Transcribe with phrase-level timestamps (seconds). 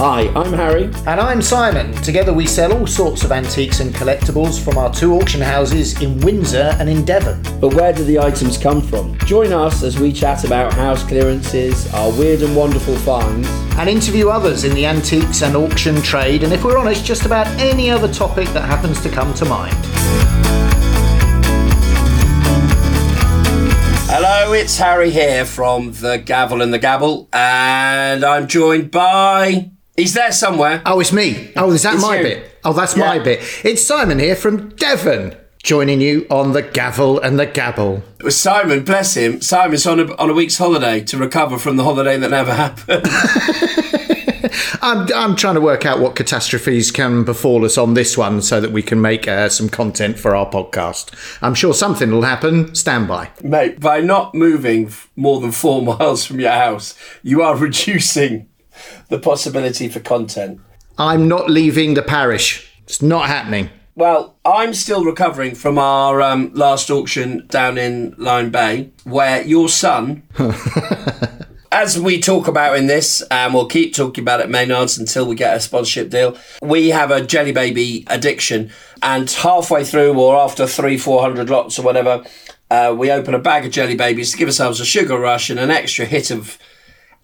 [0.00, 0.84] Hi, I'm Harry.
[1.08, 1.90] And I'm Simon.
[2.04, 6.20] Together we sell all sorts of antiques and collectibles from our two auction houses in
[6.20, 7.42] Windsor and in Devon.
[7.60, 9.18] But where do the items come from?
[9.26, 14.28] Join us as we chat about house clearances, our weird and wonderful finds, and interview
[14.28, 18.06] others in the antiques and auction trade, and if we're honest, just about any other
[18.06, 19.74] topic that happens to come to mind.
[24.08, 30.14] Hello, it's Harry here from the Gavel and the Gabble, and I'm joined by He's
[30.14, 30.80] there somewhere.
[30.86, 31.50] Oh, it's me.
[31.56, 32.22] Oh, is that It's my you.
[32.22, 32.52] bit?
[32.64, 33.04] Oh, that's Yeah.
[33.06, 33.40] my bit.
[33.64, 35.34] It's Simon here from Devon,
[35.64, 38.04] joining you on the gavel and the gabble.
[38.20, 39.40] It was Simon, bless him.
[39.40, 43.06] Simon's on a, on a week's holiday to recover from the holiday that never happened.
[44.80, 48.60] I'm, I'm trying to work out what catastrophes can befall us on this one so
[48.60, 51.10] that we can make uh, some content for our podcast.
[51.42, 52.72] I'm sure something will happen.
[52.76, 53.30] Stand by.
[53.42, 58.46] Mate, by not moving more than four miles from your house, you are reducing
[59.08, 60.60] the possibility for content.
[60.98, 62.70] I'm not leaving the parish.
[62.84, 63.70] It's not happening.
[63.98, 69.68] Well, I'm still recovering from our um, last auction down in Lyme Bay, where your
[69.68, 70.22] son,
[71.72, 75.34] as we talk about in this, and we'll keep talking about it Maynards until we
[75.34, 78.70] get a sponsorship deal, we have a Jelly Baby addiction.
[79.02, 82.24] And halfway through, or after three, four hundred lots or whatever,
[82.70, 85.58] uh, we open a bag of Jelly Babies to give ourselves a sugar rush and
[85.58, 86.56] an extra hit of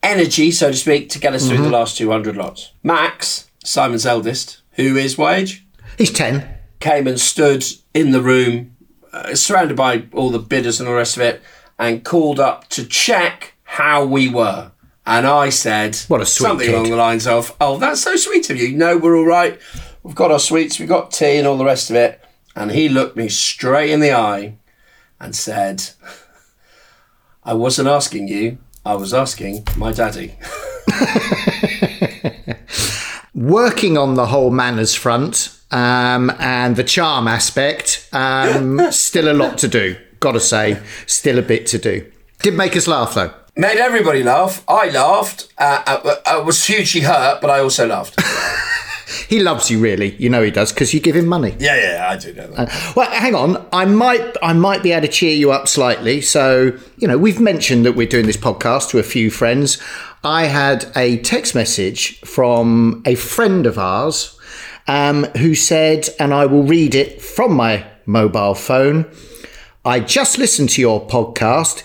[0.04, 2.72] energy, so to speak, to get us through the last 200 lots.
[2.82, 5.66] Max, Simon's eldest, who is what age?
[5.98, 6.48] He's 10.
[6.80, 8.76] came and stood in the room,
[9.12, 11.40] uh, surrounded by all the bidders and all the rest of it,
[11.78, 14.70] and called up to check how we were.
[15.06, 16.74] And I said What a sweet something kid.
[16.74, 18.72] along the lines of, "Oh, that's so sweet of you.
[18.76, 19.58] No, we're all right.
[20.02, 22.20] We've got our sweets, we've got tea, and all the rest of it."
[22.56, 24.54] And he looked me straight in the eye
[25.20, 25.90] and said,
[27.44, 28.58] "I wasn't asking you.
[28.84, 30.36] I was asking my daddy."
[33.34, 39.58] Working on the whole manners front um, and the charm aspect, um, still a lot
[39.58, 39.96] to do.
[40.20, 42.10] Gotta say, still a bit to do.
[42.42, 43.34] Did make us laugh though.
[43.56, 44.64] Made everybody laugh.
[44.68, 45.48] I laughed.
[45.58, 48.20] Uh, I, I was hugely hurt, but I also laughed.
[49.28, 50.14] He loves you, really.
[50.16, 51.54] You know he does because you give him money.
[51.58, 52.92] Yeah, yeah, I do know that.
[52.96, 53.66] Well, hang on.
[53.72, 56.20] I might, I might be able to cheer you up slightly.
[56.20, 59.80] So, you know, we've mentioned that we're doing this podcast to a few friends.
[60.22, 64.38] I had a text message from a friend of ours
[64.88, 69.10] um, who said, and I will read it from my mobile phone.
[69.84, 71.84] I just listened to your podcast.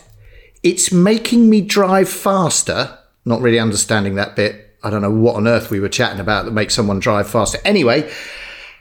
[0.63, 2.97] It's making me drive faster.
[3.25, 4.69] Not really understanding that bit.
[4.84, 7.59] I don't know what on earth we were chatting about that makes someone drive faster.
[7.66, 8.09] Anyway,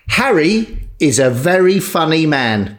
[0.09, 2.79] Harry is a very funny man.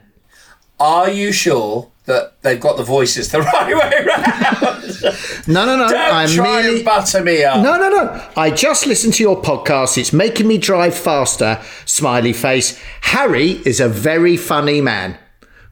[0.79, 5.47] Are you sure that they've got the voices the right way round?
[5.47, 5.89] No, no, no.
[5.89, 6.77] Don't I'm try merely.
[6.77, 7.61] and butter me up.
[7.61, 8.27] No, no, no.
[8.37, 9.97] I just listened to your podcast.
[9.97, 11.61] It's making me drive faster.
[11.85, 12.81] Smiley face.
[13.01, 15.17] Harry is a very funny man,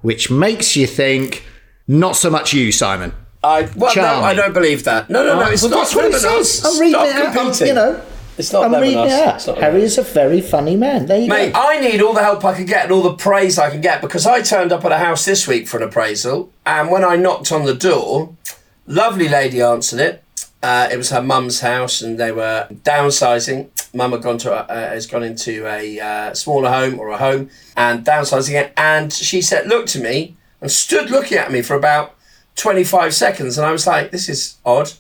[0.02, 1.46] which makes you think
[1.88, 3.14] not so much you, Simon.
[3.44, 4.22] I, well, Charming.
[4.22, 5.10] no, I don't believe that.
[5.10, 6.64] No, no, no, it's Well, not that's what it says.
[6.66, 7.22] I'm reading Stop it out.
[7.24, 7.68] I'm- competing.
[7.68, 8.02] you know,
[8.38, 9.58] It's not I'm reading it out.
[9.60, 11.06] Harry is a very funny man.
[11.06, 11.60] There you Mate, go.
[11.60, 14.02] I need all the help I can get and all the praise I can get
[14.02, 17.16] because I turned up at a house this week for an appraisal, and when I
[17.16, 18.34] knocked on the door,
[18.86, 20.24] lovely lady answered it.
[20.64, 23.70] Uh, it was her mum's house, and they were downsizing.
[23.94, 27.18] Mum had gone to a, uh, has gone into a uh, smaller home or a
[27.18, 28.74] home and downsizing it.
[28.76, 32.16] And she said, looked to me and stood looking at me for about
[32.58, 34.92] twenty five seconds, and I was like, "This is odd."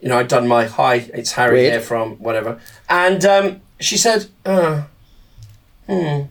[0.00, 1.72] You know, I'd done my hi, it's Harry Weird.
[1.72, 4.82] here from whatever, and um, she said, uh,
[5.86, 6.22] "Hmm."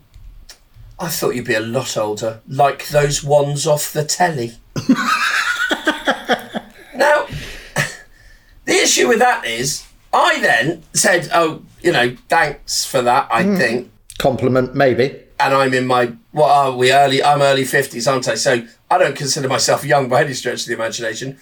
[1.01, 4.55] I thought you'd be a lot older, like those ones off the telly.
[6.95, 7.25] now,
[8.65, 13.43] the issue with that is, I then said, "Oh, you know, thanks for that." I
[13.55, 15.21] think, Compliment, maybe.
[15.39, 17.23] and I'm in my what are we early?
[17.23, 18.35] I'm early fifties, aren't I?
[18.35, 21.37] So I don't consider myself young by any stretch of the imagination.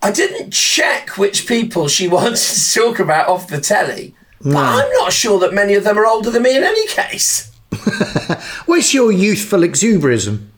[0.00, 4.92] I didn't check which people she wanted to talk about off the telly, but I'm
[4.94, 7.50] not sure that many of them are older than me in any case.
[8.66, 10.48] Where's your youthful exuberism?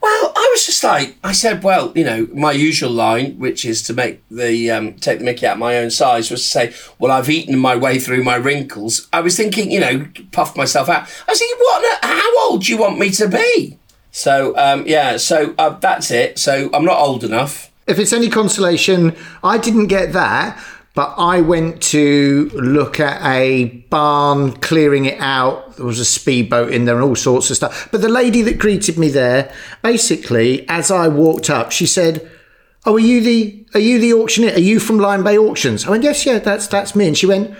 [0.00, 3.82] Well, I was just like, I said, well, you know, my usual line, which is
[3.84, 6.74] to make the um, take the Mickey out of my own size, was to say,
[6.98, 9.08] well, I've eaten my way through my wrinkles.
[9.14, 11.08] I was thinking, you know, puffed myself out.
[11.26, 12.04] I was thinking, what?
[12.04, 13.78] How old do you want me to be?
[14.14, 16.38] So um, yeah, so uh, that's it.
[16.38, 17.72] So I'm not old enough.
[17.88, 20.56] If it's any consolation, I didn't get that,
[20.94, 25.76] but I went to look at a barn clearing it out.
[25.76, 27.88] There was a speedboat in there and all sorts of stuff.
[27.90, 29.52] But the lady that greeted me there,
[29.82, 32.30] basically, as I walked up, she said,
[32.86, 34.52] "Oh, are you the are you the auctioneer?
[34.52, 37.26] Are you from Lyme Bay Auctions?" I went, "Yes, yeah, that's that's me." And she
[37.26, 37.52] went,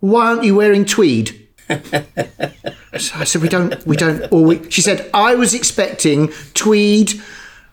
[0.00, 4.66] "Why aren't you wearing tweed?" I said, "We don't, we don't." Always.
[4.72, 7.20] She said, "I was expecting tweed,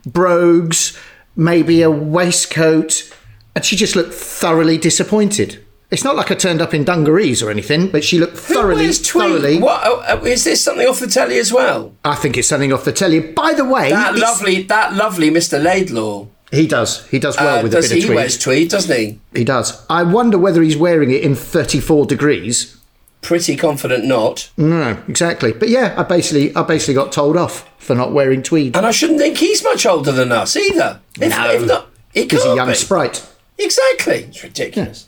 [0.05, 0.97] brogues,
[1.35, 3.11] maybe a waistcoat,"
[3.55, 5.61] and she just looked thoroughly disappointed.
[5.91, 9.59] It's not like I turned up in dungarees or anything, but she looked thoroughly, thoroughly.
[9.59, 11.93] What oh, oh, is this something off the telly as well?
[12.03, 13.19] I think it's something off the telly.
[13.19, 15.61] By the way, That lovely, that lovely Mr.
[15.61, 16.27] Laidlaw.
[16.51, 17.05] He does.
[17.07, 18.15] He does well Uh, with does a bit he of tweed.
[18.15, 19.19] wears tweed, doesn't he?
[19.33, 19.83] He does.
[19.89, 22.77] I wonder whether he's wearing it in 34 degrees.
[23.25, 24.51] Pretty confident not.
[24.55, 25.51] No, exactly.
[25.51, 28.77] But yeah, I basically, I basically got told off for not wearing tweed.
[28.77, 30.99] And I shouldn't think he's much older than us either.
[31.19, 31.49] If, No.
[31.51, 32.75] if not, he He's a young be.
[32.75, 33.25] sprite.
[33.57, 34.25] Exactly.
[34.29, 35.07] It's ridiculous.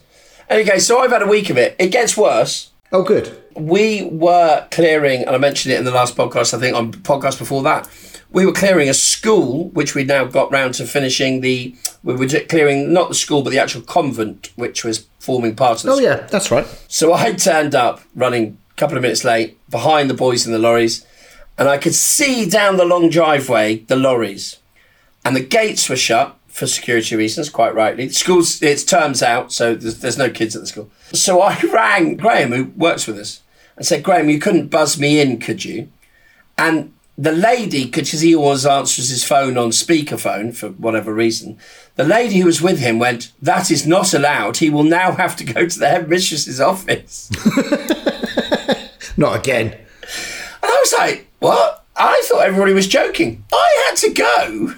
[0.49, 1.75] Okay, so I've had a week of it.
[1.77, 2.71] It gets worse.
[2.91, 3.37] Oh, good.
[3.53, 7.37] We were clearing, and I mentioned it in the last podcast, I think on podcast
[7.37, 7.87] before that.
[8.31, 11.75] We were clearing a school, which we now got round to finishing the.
[12.03, 15.83] We were clearing not the school, but the actual convent, which was forming part of
[15.83, 16.65] the Oh yeah, that's right.
[16.87, 20.59] So I turned up running a couple of minutes late behind the boys in the
[20.59, 21.05] lorries,
[21.57, 24.57] and I could see down the long driveway the lorries,
[25.23, 28.09] and the gates were shut for security reasons, quite rightly.
[28.09, 30.89] School's it's terms out, so there's, there's no kids at the school.
[31.13, 33.41] So I rang Graham, who works with us,
[33.75, 35.89] and said, "Graham, you couldn't buzz me in, could you?"
[36.57, 41.57] And the lady, because he always answers his phone on speakerphone for whatever reason,
[41.95, 44.57] the lady who was with him went, That is not allowed.
[44.57, 47.31] He will now have to go to the headmistress's office.
[49.17, 49.71] Not again.
[49.71, 51.85] And I was like, What?
[51.95, 53.43] I thought everybody was joking.
[53.51, 54.75] I had to go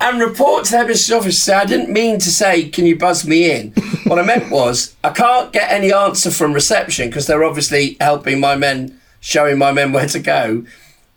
[0.00, 3.26] and report to the headmistress's office say, I didn't mean to say, Can you buzz
[3.26, 3.72] me in?
[4.06, 8.40] what I meant was, I can't get any answer from reception because they're obviously helping
[8.40, 10.64] my men, showing my men where to go.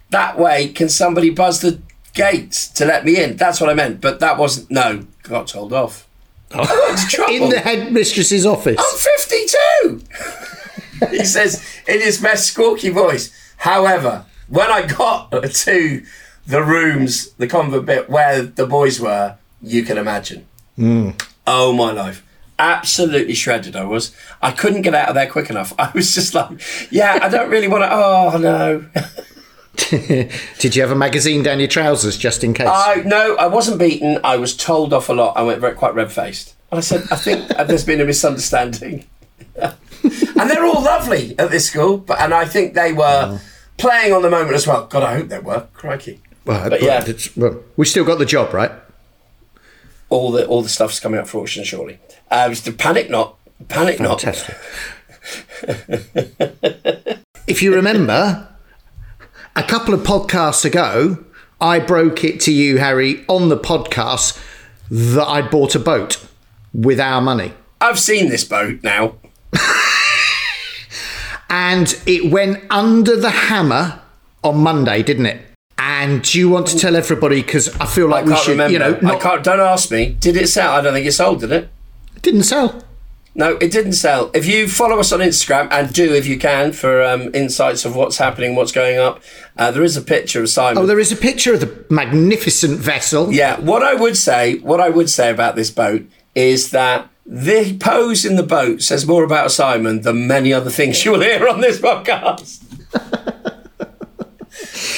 [0.09, 1.81] That way, can somebody buzz the
[2.13, 3.37] gates to let me in?
[3.37, 4.01] That's what I meant.
[4.01, 6.07] But that wasn't, no, got told off.
[6.51, 6.61] Oh.
[6.61, 7.33] I got into trouble.
[7.33, 8.77] In the headmistress's office.
[8.79, 11.09] I'm 52.
[11.17, 13.31] he says in his best squawky voice.
[13.57, 16.03] However, when I got to
[16.45, 20.45] the rooms, the convent bit where the boys were, you can imagine.
[20.75, 21.11] Hmm.
[21.47, 22.22] Oh my life.
[22.59, 24.15] Absolutely shredded I was.
[24.41, 25.73] I couldn't get out of there quick enough.
[25.79, 26.61] I was just like,
[26.91, 27.89] yeah, I don't really want to.
[27.91, 28.85] Oh no.
[30.59, 32.67] Did you have a magazine down your trousers just in case?
[32.67, 34.19] I no, I wasn't beaten.
[34.23, 35.35] I was told off a lot.
[35.35, 36.55] I went very, quite red faced.
[36.71, 39.05] And I said, I think there's been a misunderstanding.
[39.55, 43.39] and they're all lovely at this school, but and I think they were
[43.77, 44.85] playing on the moment as well.
[44.85, 45.67] God, I hope they were.
[45.73, 46.21] Crikey.
[46.45, 47.01] well, but yeah.
[47.01, 48.71] it's- well, we still got the job, right?
[50.13, 51.99] All the all the stuff's coming up for auction shortly.
[52.29, 53.35] Uh, it's the panic not.
[53.67, 54.21] Panic not.
[54.21, 54.55] Fantastic.
[57.47, 58.47] if you remember,
[59.55, 61.23] a couple of podcasts ago,
[61.59, 64.39] I broke it to you, Harry, on the podcast
[64.91, 66.23] that I'd bought a boat
[66.73, 67.53] with our money.
[67.81, 69.15] I've seen this boat now.
[71.49, 74.01] And it went under the hammer
[74.43, 75.52] on Monday, didn't it?
[76.03, 77.41] And do you want to tell everybody?
[77.41, 78.73] Because I feel like I we should, remember.
[78.73, 79.41] you know, I not, can't.
[79.41, 80.17] Don't ask me.
[80.19, 80.73] Did it sell?
[80.73, 81.39] I don't think it sold.
[81.39, 81.69] Did it?
[82.21, 82.83] didn't sell.
[83.35, 84.29] No, it didn't sell.
[84.33, 87.95] If you follow us on Instagram, and do if you can for um, insights of
[87.95, 89.21] what's happening, what's going up,
[89.57, 90.83] uh, there is a picture of Simon.
[90.83, 93.31] Oh, there is a picture of the magnificent vessel.
[93.31, 96.05] yeah, what I would say, what I would say about this boat
[96.35, 101.03] is that the pose in the boat says more about Simon than many other things
[101.05, 102.59] you will hear on this podcast.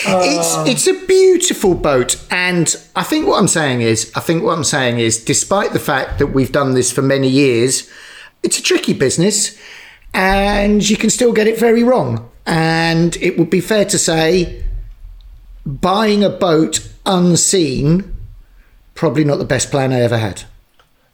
[0.07, 0.65] It's oh.
[0.67, 4.63] it's a beautiful boat, and I think what I'm saying is, I think what I'm
[4.63, 7.89] saying is, despite the fact that we've done this for many years,
[8.43, 9.57] it's a tricky business,
[10.13, 12.29] and you can still get it very wrong.
[12.45, 14.63] And it would be fair to say,
[15.65, 18.15] buying a boat unseen,
[18.93, 20.43] probably not the best plan I ever had.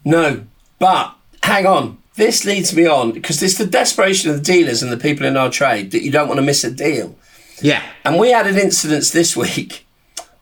[0.04, 0.46] No,
[0.80, 1.98] but hang on.
[2.16, 5.38] This leads me on because it's the desperation of the dealers and the people in
[5.38, 7.16] our trade that you don't want to miss a deal.
[7.62, 9.86] Yeah, And we had an incident this week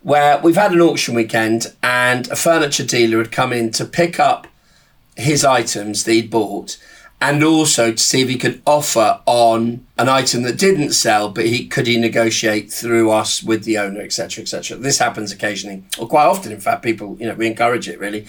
[0.02, 4.20] where we've had an auction weekend and a furniture dealer had come in to pick
[4.20, 4.48] up
[5.18, 6.78] his items that he'd bought
[7.22, 11.46] and also to see if he could offer on an item that didn't sell, but
[11.46, 14.78] he could he negotiate through us with the owner, etc., etc.
[14.78, 16.54] This happens occasionally, or quite often.
[16.54, 18.26] In fact, people, you know, we encourage it really.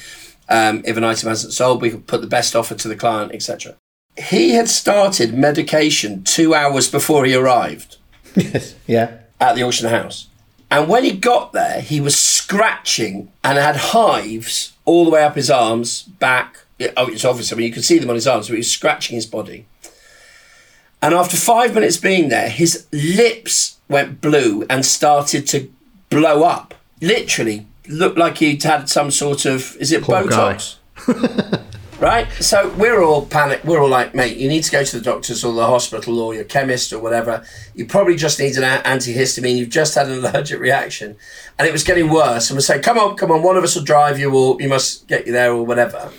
[0.49, 3.77] Um, if an item hasn't sold, we put the best offer to the client, etc.
[4.19, 7.99] He had started medication two hours before he arrived
[8.35, 9.19] yes, yeah.
[9.41, 10.29] at the auction house.
[10.71, 15.35] And when he got there, he was scratching and had hives all the way up
[15.35, 16.59] his arms, back.
[16.97, 17.53] Oh, it's obvious.
[17.53, 19.67] I mean, you could see them on his arms, but he was scratching his body.
[21.03, 25.71] And after five minutes being there, his lips went blue and started to
[26.09, 26.75] blow up.
[27.01, 30.23] Literally, looked like he'd had some sort of is it Poor.
[30.23, 30.77] Botox?
[32.01, 32.31] right?
[32.33, 33.65] So we're all panicked.
[33.65, 36.35] We're all like, mate, you need to go to the doctors or the hospital or
[36.35, 37.45] your chemist or whatever.
[37.75, 39.57] You probably just need an antihistamine.
[39.57, 41.17] You've just had an allergic reaction,
[41.59, 42.51] and it was getting worse.
[42.51, 44.69] And we say, come on, come on, one of us will drive you, or you
[44.69, 46.11] must get you there, or whatever.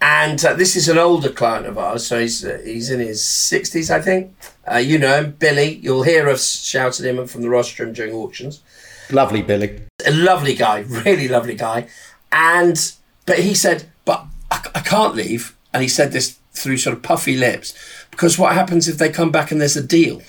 [0.00, 3.24] And uh, this is an older client of ours, so he's uh, he's in his
[3.24, 4.34] sixties, I think.
[4.68, 5.76] Uh, you know him, Billy.
[5.76, 8.62] You'll hear us shout at him from the rostrum during auctions
[9.10, 9.80] Lovely, Billy.
[10.06, 11.86] a lovely guy, really lovely guy.
[12.32, 12.92] And
[13.26, 15.56] but he said, but I, I can't leave.
[15.72, 17.74] And he said this through sort of puffy lips
[18.10, 20.20] because what happens if they come back and there's a deal?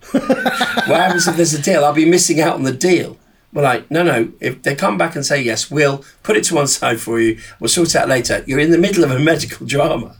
[0.10, 1.84] what happens if there's a deal?
[1.84, 3.18] I'll be missing out on the deal.
[3.52, 4.32] We're like, no, no.
[4.40, 7.38] If they come back and say yes, we'll put it to one side for you.
[7.60, 8.42] We'll sort it out later.
[8.46, 10.16] You're in the middle of a medical drama.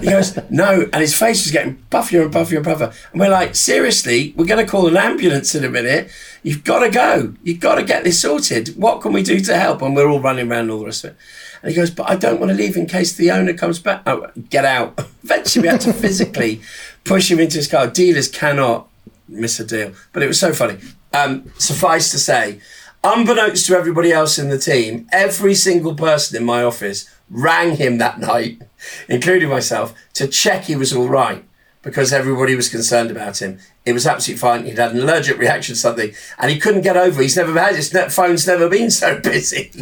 [0.00, 0.88] He goes, no.
[0.92, 2.92] And his face was getting puffier and puffier and puffier.
[3.12, 6.10] And we're like, seriously, we're going to call an ambulance in a minute.
[6.42, 7.34] You've got to go.
[7.42, 8.76] You've got to get this sorted.
[8.76, 9.82] What can we do to help?
[9.82, 11.16] And we're all running around all the rest of it.
[11.62, 14.02] And he goes, but I don't want to leave in case the owner comes back.
[14.06, 14.98] Oh, get out.
[15.22, 16.60] Eventually, we had to physically
[17.04, 17.86] push him into his car.
[17.86, 18.88] Dealers cannot
[19.28, 19.92] miss a deal.
[20.12, 20.78] But it was so funny.
[21.12, 22.60] Um, suffice to say,
[23.04, 27.98] unbeknownst to everybody else in the team, every single person in my office rang him
[27.98, 28.62] that night,
[29.08, 31.44] including myself, to check he was all right
[31.82, 33.58] because everybody was concerned about him.
[33.86, 34.64] It was absolutely fine.
[34.66, 37.22] He'd had an allergic reaction to something and he couldn't get over.
[37.22, 39.70] He's never had his phone's never been so busy.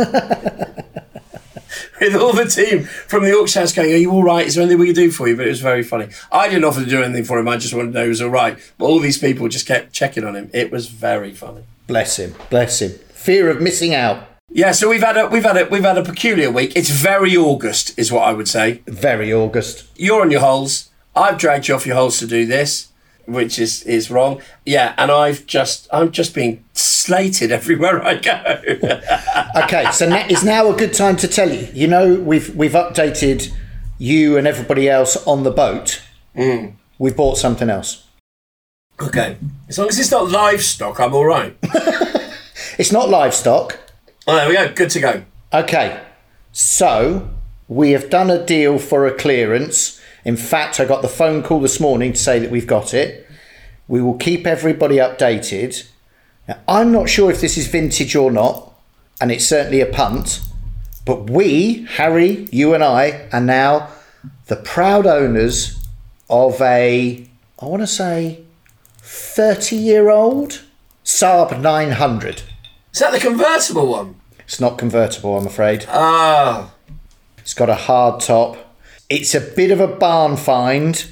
[2.00, 4.46] With all the team from the auction house going, Are you all right?
[4.46, 5.36] Is there anything we can do for you?
[5.36, 6.08] But it was very funny.
[6.30, 7.48] I didn't offer to do anything for him.
[7.48, 8.56] I just wanted to know he was all right.
[8.78, 10.48] But all these people just kept checking on him.
[10.54, 11.64] It was very funny.
[11.88, 12.34] Bless him.
[12.50, 12.92] Bless him.
[13.12, 14.37] Fear of missing out.
[14.50, 16.72] Yeah, so we've had a we've had a we've had a peculiar week.
[16.74, 18.82] It's very August, is what I would say.
[18.86, 19.86] Very August.
[19.96, 20.90] You're on your holes.
[21.14, 22.88] I've dragged you off your holes to do this,
[23.26, 24.40] which is is wrong.
[24.64, 28.62] Yeah, and I've just I'm just being slated everywhere I go.
[29.64, 31.68] Okay, so now, is now a good time to tell you.
[31.74, 33.52] You know, we've we've updated
[33.98, 36.02] you and everybody else on the boat.
[36.34, 36.66] Hmm.
[36.98, 38.04] We've bought something else.
[39.00, 39.36] okay,
[39.68, 41.56] as long as it's not livestock, I'm all right.
[42.78, 43.78] It's not livestock.
[44.30, 44.70] Oh, there we go.
[44.74, 45.24] Good to go.
[45.54, 46.04] Okay,
[46.52, 47.30] so
[47.66, 49.98] we have done a deal for a clearance.
[50.22, 53.26] In fact, I got the phone call this morning to say that we've got it.
[53.88, 55.88] We will keep everybody updated.
[56.46, 58.74] Now, I'm not sure if this is vintage or not,
[59.18, 60.42] and it's certainly a punt,
[61.06, 63.88] but we, Harry, you and I, are now
[64.48, 65.82] the proud owners
[66.28, 67.26] of a,
[67.60, 68.44] I want to say,
[68.98, 70.60] 30 year old
[71.02, 72.42] Saab 900.
[72.98, 74.16] Is that the convertible one?
[74.40, 75.84] It's not convertible, I'm afraid.
[75.88, 76.72] Ah,
[77.38, 78.56] It's got a hard top.
[79.08, 81.06] It's a bit of a barn find.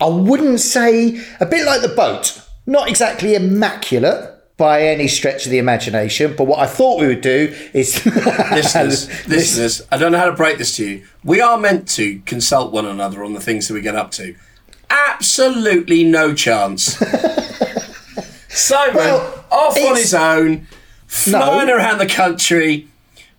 [0.00, 2.40] I wouldn't say a bit like the boat.
[2.64, 7.20] Not exactly immaculate by any stretch of the imagination, but what I thought we would
[7.20, 8.02] do is
[8.50, 11.06] listeners, listeners, I don't know how to break this to you.
[11.22, 14.34] We are meant to consult one another on the things that we get up to.
[14.88, 16.96] Absolutely no chance.
[18.48, 20.66] Simon, Well, off on his own,
[21.08, 22.86] flying around the country,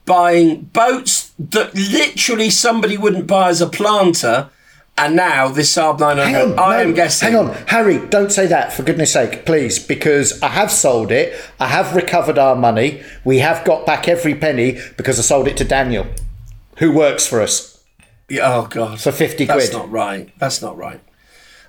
[0.05, 4.49] buying boats that literally somebody wouldn't buy as a planter,
[4.97, 6.25] and now this Saab 900.
[6.25, 7.31] Hang on, I no, am guessing.
[7.31, 11.39] Hang on, Harry, don't say that for goodness sake, please, because I have sold it.
[11.59, 13.01] I have recovered our money.
[13.23, 16.07] We have got back every penny because I sold it to Daniel,
[16.79, 17.81] who works for us
[18.27, 19.61] Yeah, Oh god, for 50 that's quid.
[19.61, 20.29] That's not right.
[20.37, 20.99] That's not right.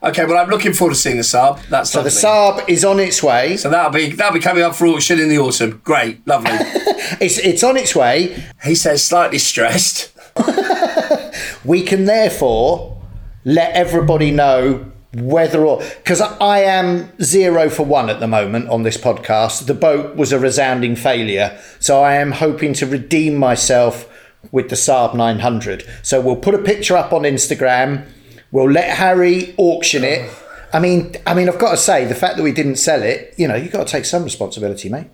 [0.02, 1.66] Okay, well I'm looking forward to seeing the Saab.
[1.68, 2.62] That's so the lovely.
[2.62, 3.56] Saab is on its way.
[3.56, 5.80] So that'll be that'll be coming up for auction in the autumn.
[5.84, 6.52] Great, lovely.
[7.20, 8.44] It's, it's on its way.
[8.62, 10.12] he says slightly stressed.
[11.64, 13.02] we can therefore
[13.44, 18.84] let everybody know whether or because I am zero for one at the moment on
[18.84, 19.66] this podcast.
[19.66, 24.08] The boat was a resounding failure, so I am hoping to redeem myself
[24.52, 25.84] with the Saab 900.
[26.02, 28.06] So we'll put a picture up on Instagram.
[28.52, 30.30] We'll let Harry auction it.
[30.72, 33.34] I mean, I mean, I've got to say, the fact that we didn't sell it,
[33.36, 35.08] you know, you've got to take some responsibility, mate.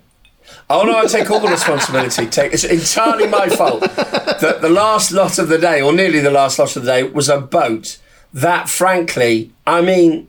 [0.70, 2.26] Oh no, I take all the responsibility.
[2.30, 3.80] Take it's entirely my fault.
[3.80, 7.02] that the last lot of the day, or nearly the last lot of the day,
[7.02, 7.98] was a boat
[8.32, 10.28] that, frankly, I mean,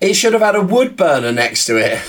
[0.00, 2.00] it should have had a wood burner next to it.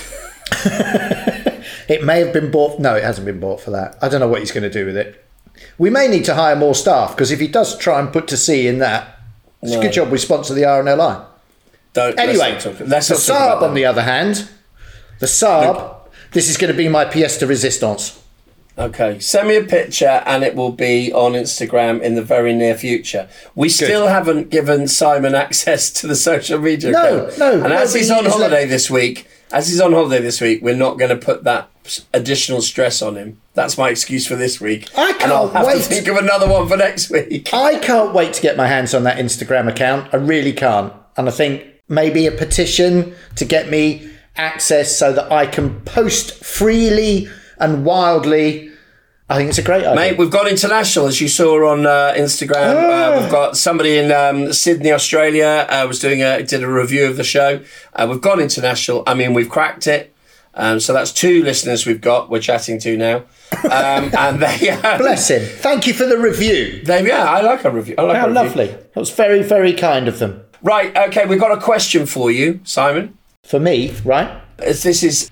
[1.90, 2.78] It may have been bought.
[2.78, 3.98] No, it hasn't been bought for that.
[4.00, 5.24] I don't know what he's going to do with it.
[5.76, 8.36] We may need to hire more staff because if he does try and put to
[8.36, 9.18] sea in that,
[9.62, 11.24] it's a good job we sponsor the RNLI.
[11.92, 14.48] Don't Anyway, let's talk, let's the Saab, on the other hand,
[15.18, 15.96] the Saab,
[16.32, 18.16] this is going to be my pièce de résistance.
[18.78, 22.74] Okay, send me a picture and it will be on Instagram in the very near
[22.76, 23.28] future.
[23.54, 27.38] We still haven't given Simon access to the social media No, account.
[27.38, 30.62] no, And as he's on holiday let- this week, as he's on holiday this week,
[30.62, 31.70] we're not going to put that
[32.12, 33.40] additional stress on him.
[33.54, 34.88] That's my excuse for this week.
[34.96, 35.82] I and I'll can't have wait.
[35.82, 37.50] to think of another one for next week.
[37.52, 40.12] I can't wait to get my hands on that Instagram account.
[40.12, 40.92] I really can't.
[41.16, 46.44] And I think maybe a petition to get me access so that I can post
[46.44, 47.28] freely
[47.58, 48.69] and wildly.
[49.30, 49.94] I think it's a great idea.
[49.94, 52.74] Mate, we've gone international, as you saw on uh, Instagram.
[52.76, 53.14] Ah.
[53.14, 57.06] Uh, we've got somebody in um, Sydney, Australia, uh, was doing a did a review
[57.06, 57.60] of the show.
[57.92, 59.04] Uh, we've gone international.
[59.06, 60.12] I mean, we've cracked it.
[60.54, 62.28] Um, so that's two listeners we've got.
[62.28, 63.18] We're chatting to now,
[63.70, 65.42] um, and they uh, Bless him.
[65.42, 66.82] Thank you for the review.
[66.82, 67.94] they yeah, I like a review.
[67.98, 68.42] I like How review.
[68.42, 68.66] lovely.
[68.66, 70.42] That was very, very kind of them.
[70.60, 73.16] Right, okay, we've got a question for you, Simon.
[73.44, 74.42] For me, right?
[74.58, 75.30] As this is,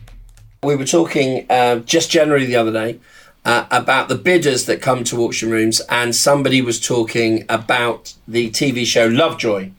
[0.62, 3.00] we were talking uh, just generally the other day
[3.44, 8.50] uh, about the bidders that come to auction rooms, and somebody was talking about the
[8.50, 9.70] TV show Lovejoy.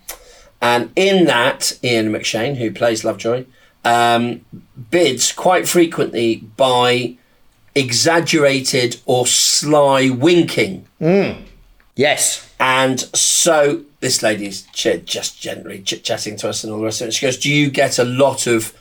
[0.62, 3.46] And in that, Ian McShane, who plays Lovejoy,
[3.86, 4.46] um,
[4.92, 7.18] bids quite frequently by
[7.75, 10.86] exaggerated or sly winking.
[11.96, 12.54] Yes.
[12.60, 17.01] And so this lady's ch- just generally chit chatting to us and all the rest
[17.01, 17.13] of it.
[17.13, 18.74] She goes, Do you get a lot of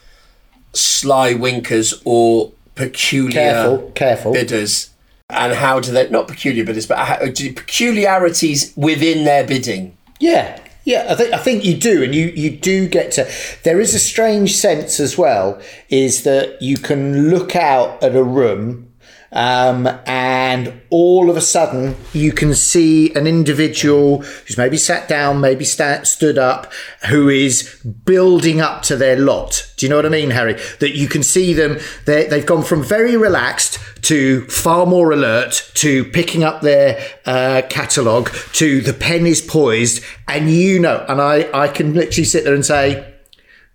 [0.73, 4.32] sly winkers or peculiar Careful, careful.
[4.32, 4.90] bidders?
[5.30, 9.97] And how do they, not peculiar bidders, but how, do peculiarities within their bidding?
[10.20, 13.30] Yeah, yeah, I think I think you do, and you you do get to.
[13.62, 18.25] There is a strange sense as well, is that you can look out at a
[18.25, 18.88] room,
[19.32, 25.40] um, and all of a sudden you can see an individual who's maybe sat down,
[25.40, 26.73] maybe sta stood up,
[27.08, 29.73] who is building up to their lot.
[29.76, 30.54] Do you know what I mean, Harry?
[30.80, 31.78] That you can see them.
[32.04, 37.62] they They've gone from very relaxed to far more alert to picking up their uh,
[37.68, 42.44] catalogue to the pen is poised and you know and I, I can literally sit
[42.44, 43.17] there and say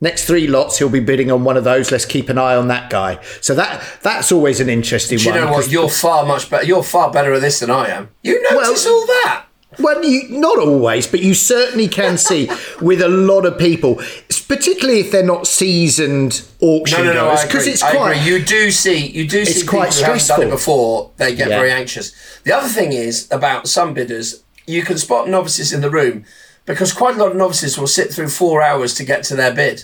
[0.03, 2.67] next three lots he'll be bidding on one of those let's keep an eye on
[2.67, 5.72] that guy so that that's always an interesting Do you one know what?
[5.72, 6.65] You're far much better.
[6.65, 8.10] You're far better at this than I am.
[8.22, 9.45] You notice Well- all that.
[9.79, 12.48] Well, you, not always, but you certainly can see
[12.81, 14.00] with a lot of people,
[14.48, 17.25] particularly if they're not seasoned auction No, no, no.
[17.29, 17.74] Goers, because agree.
[17.74, 18.24] it's quite.
[18.24, 21.09] You do see, you do see quite people who haven't done it before.
[21.18, 21.57] They get Yeah.
[21.57, 22.11] very anxious.
[22.44, 24.44] The other thing is about some bidders.
[24.68, 26.24] You can spot novices in the room
[26.65, 29.53] because quite a lot of novices will sit through four hours to get to their
[29.53, 29.83] bid.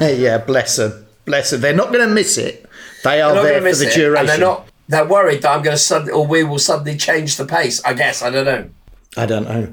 [0.00, 1.60] yeah, bless them, bless them.
[1.60, 2.66] They're not going to miss it.
[3.04, 4.16] They are there for the it, duration.
[4.18, 4.68] and they're not.
[4.88, 7.82] They're worried that I'm going to suddenly, or we will suddenly change the pace.
[7.84, 8.70] I guess I don't know.
[9.16, 9.72] I don't know.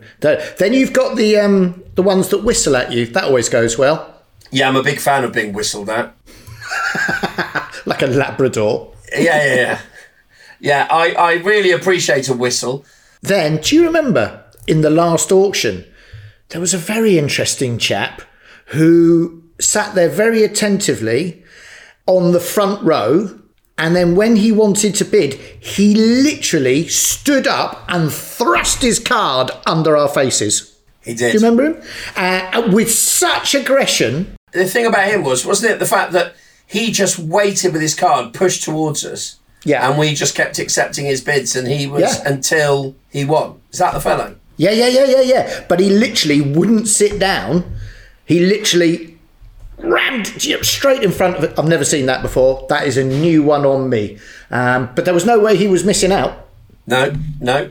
[0.57, 3.05] Then you've got the um, the ones that whistle at you.
[3.05, 6.15] That always goes well, Yeah, I'm a big fan of being whistled at.
[7.85, 8.93] like a Labrador.
[9.12, 9.81] Yeah, yeah, yeah.
[10.59, 12.85] yeah, I, I really appreciate a whistle.
[13.21, 15.85] Then, do you remember in the last auction,
[16.49, 18.21] there was a very interesting chap
[18.67, 21.43] who sat there very attentively
[22.05, 23.39] on the front row.
[23.77, 29.51] And then when he wanted to bid, he literally stood up and thrust his card
[29.65, 30.77] under our faces.
[31.01, 31.31] He did.
[31.31, 31.83] Do you remember him?
[32.15, 34.35] Uh, with such aggression.
[34.51, 36.35] the thing about him was, wasn't it, the fact that
[36.67, 39.38] he just waited with his card pushed towards us.
[39.63, 39.89] Yeah.
[39.89, 42.29] And we just kept accepting his bids, and he was Yeah.
[42.31, 43.62] until he won.
[43.71, 44.35] Is that the fellow?
[44.60, 45.65] Yeah, yeah, yeah, yeah, yeah.
[45.69, 47.63] But he literally wouldn't sit down.
[48.26, 49.17] He literally
[49.78, 51.58] rammed straight in front of it.
[51.58, 52.65] I've never seen that before.
[52.67, 54.19] That is a new one on me.
[54.52, 56.45] Um, but there was no way he was missing out.
[56.86, 57.69] No, no.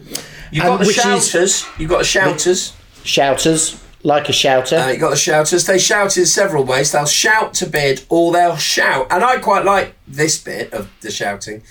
[0.51, 1.66] You've got the which is- shouters.
[1.79, 2.72] You've got the shouters.
[3.05, 4.77] Shouters, like a shouter.
[4.77, 5.66] Uh, you got the shouters.
[5.66, 6.92] They shout in several ways.
[6.92, 9.09] They'll shout to bid, or they'll shout.
[9.11, 11.62] And I quite like this bit of the shouting,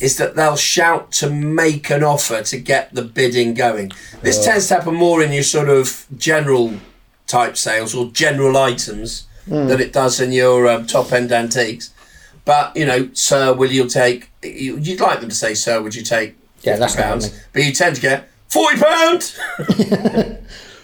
[0.00, 3.90] is that they'll shout to make an offer to get the bidding going.
[4.22, 6.74] This tends to happen more in your sort of general
[7.26, 11.92] type sales or general items than it does in your um, top end antiques.
[12.44, 14.30] But you know, sir, will you take?
[14.42, 16.36] you- You'd like them to say, sir, would you take?
[16.62, 17.44] Yeah, that's pounds, happening.
[17.52, 19.34] but you tend to get forty pound.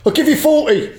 [0.06, 0.92] I'll give you 40.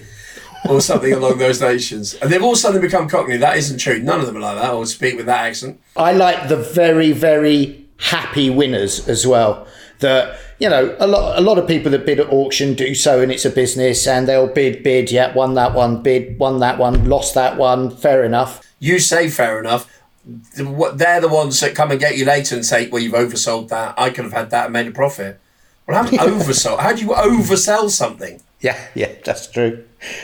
[0.70, 2.14] or something along those nations.
[2.16, 3.36] And they've all suddenly become Cockney.
[3.38, 4.00] That isn't true.
[4.00, 5.80] None of them are like that or speak with that accent.
[5.98, 9.68] I like the very, very happy winners as well.
[10.00, 13.22] That you know, a lot, a lot of people that bid at auction do so,
[13.22, 16.78] and it's a business, and they'll bid, bid, yeah, won that one, bid, won that
[16.78, 17.90] one, lost that one.
[17.90, 18.62] Fair enough.
[18.80, 19.90] You say fair enough.
[20.26, 23.94] They're the ones that come and get you later and say, well, you've oversold that.
[23.98, 25.40] I could have had that and made a profit.
[25.86, 26.80] Well, I haven't oversold.
[26.80, 28.42] How do you oversell something?
[28.68, 29.84] Yeah, yeah, that's true.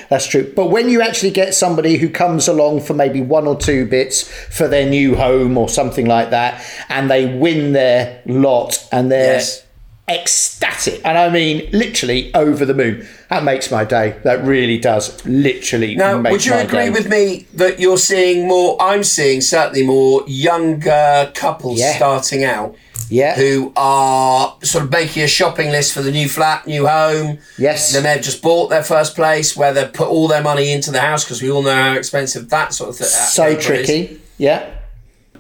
[0.10, 0.54] That's true.
[0.56, 4.32] But when you actually get somebody who comes along for maybe one or two bits
[4.48, 9.34] for their new home or something like that, and they win their lot and they're
[9.36, 9.66] Yes.
[10.10, 14.16] Ecstatic, and I mean literally over the moon, that makes my day.
[14.24, 15.24] That really does.
[15.26, 16.90] Literally Now, would you agree day.
[16.90, 18.76] with me that you're seeing more?
[18.82, 21.96] I'm seeing certainly more younger couples Yeah.
[21.96, 22.76] starting out
[23.10, 23.36] Yeah.
[23.36, 27.38] who are sort of making a shopping list for the new flat, new home.
[27.58, 27.92] Yes.
[27.92, 31.02] Then they've just bought their first place where they put all their money into the
[31.02, 33.08] house because we all know how expensive that sort of thing.
[33.08, 33.14] Is.
[33.34, 34.20] So tricky.
[34.38, 34.66] Yeah.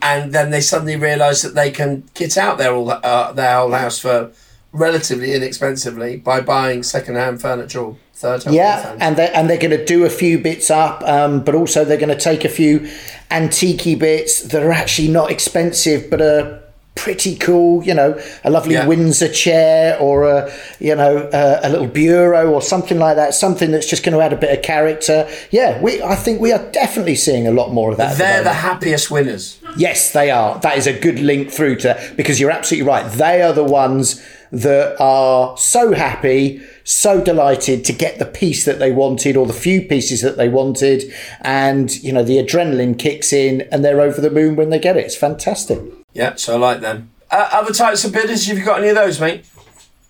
[0.01, 3.71] And then they suddenly realise that they can kit out their all uh, their whole
[3.71, 4.31] house for
[4.71, 8.55] relatively inexpensively by buying second-hand furniture or third-hand.
[8.55, 9.01] Yeah, fourth-hand.
[9.01, 11.97] and they and they're going to do a few bits up, um, but also they're
[11.97, 12.89] going to take a few
[13.31, 16.61] antique bits that are actually not expensive, but are
[16.95, 17.83] pretty cool.
[17.83, 18.85] You know, a lovely Yeah.
[18.85, 23.33] Windsor chair or a you know a, a little bureau or something like that.
[23.33, 25.27] Something that's just going to add a bit of character.
[25.49, 28.17] Yeah, we I think we are definitely seeing a lot more of that.
[28.17, 28.55] They're the moment.
[28.57, 29.59] happiest winners.
[29.77, 30.59] Yes, they are.
[30.59, 33.09] That is a good link through to because you're absolutely right.
[33.11, 34.21] They are the ones
[34.51, 39.53] that are so happy, so delighted to get the piece that they wanted or the
[39.53, 41.03] few pieces that they wanted.
[41.41, 44.97] And, you know, the adrenaline kicks in and they're over the moon when they get
[44.97, 45.05] it.
[45.05, 45.79] It's fantastic.
[46.13, 47.11] Yeah, so I like them.
[47.31, 49.45] Uh, other types of bidders, have you got any of those, mate?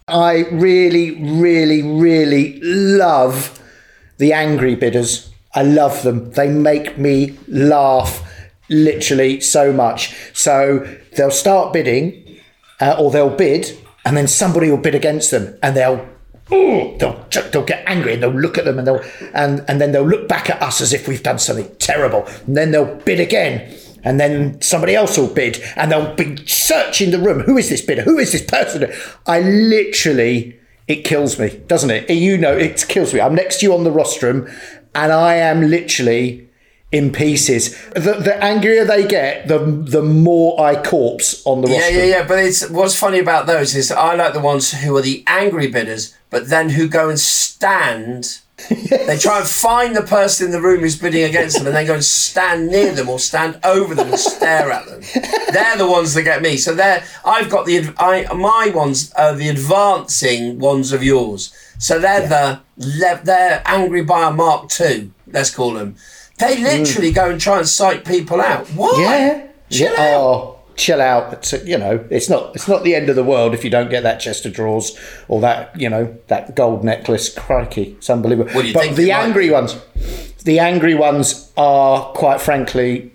[0.08, 3.60] I really, really, really love
[4.18, 5.32] the angry bidders.
[5.54, 6.32] I love them.
[6.32, 8.26] They make me laugh
[8.70, 10.16] literally so much.
[10.34, 12.40] So they'll start bidding,
[12.80, 16.08] uh, or they'll bid, and then somebody will bid against them, and they'll.
[16.52, 19.04] Oh, they'll they'll get angry and they'll look at them and they'll
[19.36, 22.26] and and then they'll look back at us as if we've done something terrible.
[22.48, 23.72] And then they'll bid again
[24.04, 27.42] and then somebody else will bid and they'll be searching the room.
[27.42, 28.02] Who is this bidder?
[28.02, 28.92] Who is this person?
[29.28, 32.10] I literally it kills me doesn't it?
[32.10, 33.22] You know it kills me.
[33.22, 34.48] I'm next to you on the rostrum
[34.96, 36.49] and I am literally
[36.92, 41.92] in pieces the, the angrier they get the the more I corpse on the roster.
[41.92, 42.28] Yeah, yeah, yeah.
[42.28, 45.68] But it's what's funny about those is I like the ones who are the angry
[45.68, 48.40] bidders, but then who go and stand.
[48.70, 51.88] They try and find the person in the room who's bidding against them, and then
[51.88, 55.02] go and stand near them or stand over them and stare at them.
[55.54, 56.58] They're the ones that get me.
[56.58, 61.54] So they're I've got the I my ones are the advancing ones of yours.
[61.80, 65.12] So they're the le- they're angry by a Mark two.
[65.28, 65.96] Let's call them.
[66.40, 66.64] They mm.
[66.64, 68.68] literally go and try and psych people out.
[68.70, 68.94] Why?
[68.98, 69.48] Yeah.
[69.70, 70.16] Chill yeah.
[70.16, 70.22] out.
[70.22, 71.34] Oh, chill out.
[71.34, 73.70] It's, uh, you know, it's not it's not the end of the world if you
[73.70, 74.98] don't get that chest of drawers
[75.28, 77.34] or that you know that gold necklace.
[77.34, 78.52] Crikey, it's unbelievable.
[78.54, 79.78] What but the angry ones,
[80.44, 83.12] the angry ones are quite frankly,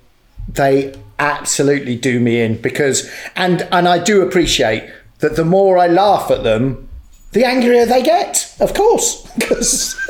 [0.49, 4.89] they absolutely do me in because and and I do appreciate
[5.21, 6.89] that the more I laugh at them,
[7.33, 8.55] the angrier they get.
[8.61, 10.01] Of course, because.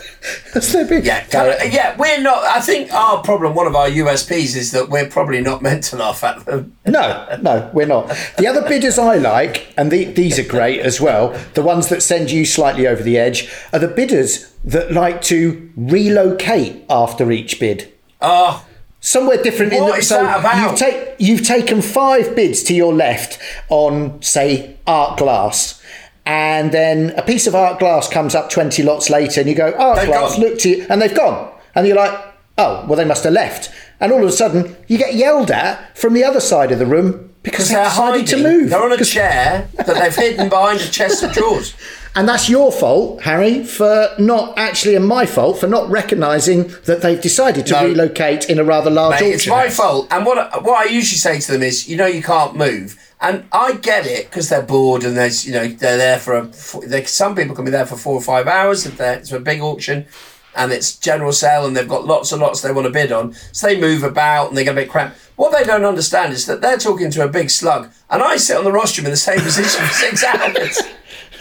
[0.53, 1.05] They're big.
[1.05, 2.45] Yeah, of, uh, yeah, we're not.
[2.45, 5.97] I think our problem, one of our USPs, is that we're probably not meant to
[5.97, 6.77] laugh at them.
[6.87, 8.09] No, no, we're not.
[8.39, 12.03] The other bidders I like, and the, these are great as well, the ones that
[12.03, 17.61] send you slightly over the edge, are the bidders that like to relocate after each
[17.61, 17.93] bid.
[18.21, 18.65] Oh,
[19.05, 20.71] Somewhere different in the is that about?
[20.71, 25.83] You've, take, you've taken five bids to your left on, say, art glass.
[26.27, 29.73] And then a piece of art glass comes up 20 lots later, and you go,
[29.73, 30.41] Art They've glass, gone.
[30.41, 31.53] look to you, and they've gone.
[31.75, 32.19] And you're like,
[32.57, 33.71] Oh, well, they must have left.
[34.01, 36.87] And all of a sudden, you get yelled at from the other side of the
[36.87, 38.43] room because they they're decided hiding.
[38.45, 38.71] to move.
[38.71, 41.75] They're on a chair that they've hidden behind a chest of drawers.
[42.17, 47.03] And that's your fault, Harry, for not actually, and my fault for not recognising that
[47.03, 47.87] they've decided to No.
[47.87, 50.07] relocate in a rather large Mate, it's my fault.
[50.13, 52.97] And what what I usually say to them is, you know, you can't move.
[53.25, 56.53] And I get it because they're bored and there's, you know, they're there for a.
[56.87, 59.41] They, some people can be there for four or five hours if they're, it's a
[59.41, 60.05] big auction,
[60.55, 63.33] and it's general sale and they've got lots and lots they want to bid on.
[63.53, 65.17] So they move about and they get a bit cramped.
[65.37, 68.59] What they don't understand is that they're talking to a big slug, and I sit
[68.59, 70.83] on the rostrum in the same position for six hours.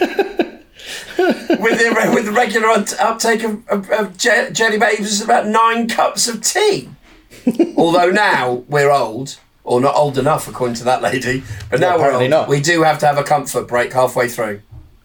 [1.18, 2.68] with the with the regular
[2.98, 6.88] uptake of, of, of jelly babies, about nine cups of tea.
[7.76, 12.12] Although now we're old, or not old enough according to that lady, but now we're
[12.12, 12.30] old.
[12.30, 12.48] not.
[12.48, 14.60] We do have to have a comfort break halfway through.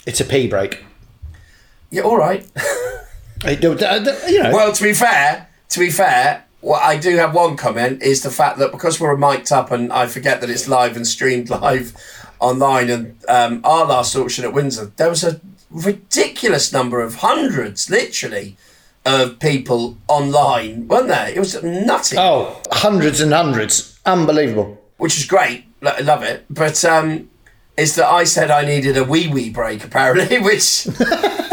[0.05, 0.83] It's a pee break.
[1.89, 2.45] Yeah, all right.
[2.57, 3.55] Uh,
[4.27, 8.01] You know, Well, to be fair, to be fair, what I do have one comment
[8.03, 11.07] is the fact that because we're mic'd up and I forget that it's live and
[11.07, 11.93] streamed live
[12.39, 15.39] online, and um, our last auction at Windsor, there was a
[15.71, 18.57] ridiculous number of hundreds, literally,
[19.05, 21.29] of people online, weren't there?
[21.29, 23.99] It was nutty, oh, hundreds and hundreds.
[24.05, 24.77] Unbelievable.
[24.97, 25.65] which is great.
[25.81, 27.29] I love it, but um,
[27.77, 30.83] is that I said I needed a wee wee break, apparently, which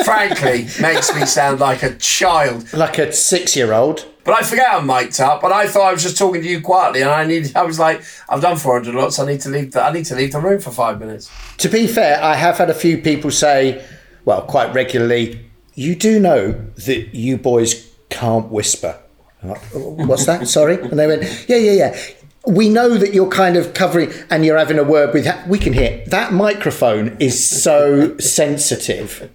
[0.05, 2.73] frankly makes me sound like a child.
[2.73, 4.07] Like a six-year-old.
[4.25, 6.61] But I forget I'm mic'd up, but I thought I was just talking to you
[6.61, 7.55] quietly, and I need.
[7.55, 9.21] I was like, I've done 400 lots.
[9.21, 9.71] I need to leave.
[9.71, 11.31] The, I need to leave the room for five minutes.
[11.59, 13.85] To be fair, I have had a few people say,
[14.25, 15.46] well, quite regularly,
[15.77, 16.53] you do know
[16.87, 18.99] that you boys can't whisper.
[19.43, 20.49] Like, What's that?
[20.59, 20.81] Sorry.
[20.81, 22.01] And they went, yeah, yeah, yeah.
[22.47, 25.25] We know that you're kind of covering and you're having a word with.
[25.25, 25.47] that.
[25.49, 29.31] We can hear that microphone is so sensitive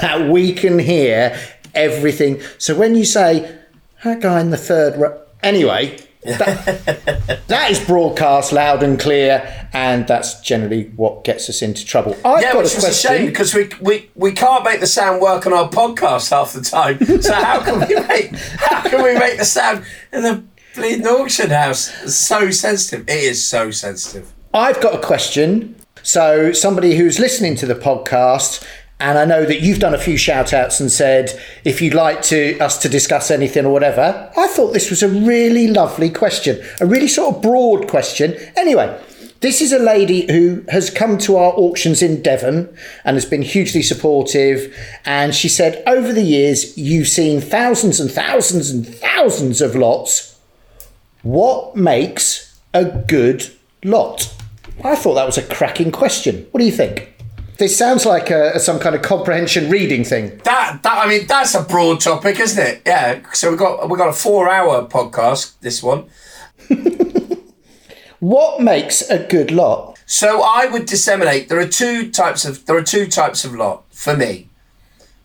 [0.00, 1.38] that we can hear
[1.74, 2.40] everything.
[2.58, 3.58] So when you say
[4.04, 10.06] that guy in the third row, anyway, that, that is broadcast loud and clear, and
[10.06, 12.16] that's generally what gets us into trouble.
[12.24, 13.26] I've Yeah, got which a is a shame question.
[13.26, 16.98] because we, we we can't make the sound work on our podcast half the time.
[17.22, 20.42] So how can we make how can we make the sound in the
[20.74, 23.08] bleeding auction house It's so sensitive?
[23.08, 24.32] It is so sensitive.
[24.52, 25.76] I've got a question.
[26.02, 28.62] So, somebody who's listening to the podcast,
[29.00, 32.22] and I know that you've done a few shout outs and said if you'd like
[32.22, 34.30] to us to discuss anything or whatever.
[34.36, 38.34] I thought this was a really lovely question, a really sort of broad question.
[38.56, 38.98] Anyway,
[39.40, 43.42] this is a lady who has come to our auctions in Devon and has been
[43.42, 44.74] hugely supportive.
[45.04, 50.38] And she said, over the years, you've seen thousands and thousands and thousands of lots.
[51.22, 53.50] What makes a good
[53.84, 54.34] lot?
[54.82, 56.46] I thought that was a cracking question.
[56.50, 57.13] What do you think?
[57.56, 60.38] This sounds like a, some kind of comprehension reading thing.
[60.44, 62.82] That that I mean that's a broad topic, isn't it?
[62.84, 63.22] Yeah.
[63.32, 65.54] So we got we got a four hour podcast.
[65.60, 66.06] This one.
[68.24, 69.98] What makes a good lot?
[70.06, 71.50] So I would disseminate.
[71.50, 74.48] There are two types of there are two types of lot for me.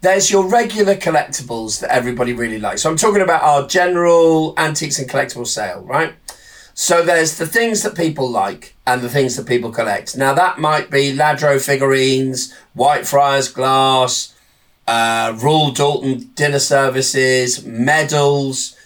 [0.01, 2.81] There's your regular collectibles that everybody really likes.
[2.81, 6.13] So I'm talking about our general antiques and collectibles sale, right?
[6.81, 10.15] So there's the things that people like and the things that people collect.
[10.15, 14.33] Now that might be Lladró figurines, Whitefriars glass,
[14.87, 18.77] uh, Royal Doulton dinner services, medals,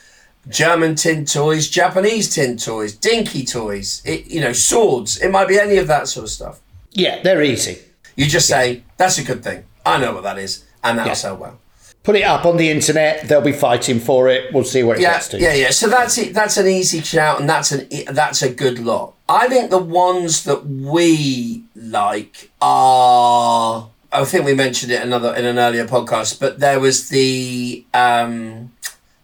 [0.49, 5.21] German tin toys, Japanese tin toys, dinky toys, it, you know, swords.
[5.21, 6.61] It might be any of that sort of stuff.
[6.93, 7.77] Yeah, they're easy.
[8.15, 9.65] You just say, that's a good thing.
[9.85, 10.63] I know what that is.
[10.83, 11.13] And that'll Yeah.
[11.13, 11.59] sell well.
[12.03, 13.27] Put it up on the internet.
[13.29, 14.53] They'll be fighting for it.
[14.53, 15.39] We'll see where it Yeah, gets to.
[15.39, 15.69] yeah, yeah.
[15.71, 16.33] So that's it.
[16.33, 19.13] That's an easy shout, and that's an that's a good lot.
[19.29, 23.89] I think the ones that we like are.
[24.11, 28.71] I think we mentioned it another in an earlier podcast, but there was the um,